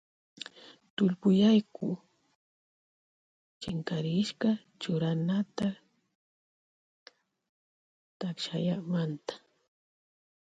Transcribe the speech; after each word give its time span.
Tullpuyaku 0.95 1.89
chinkarishka 3.61 4.49
churanata 4.81 5.67
takshaymanta. 8.19 9.33